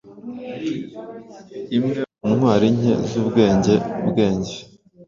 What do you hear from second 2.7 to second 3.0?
nke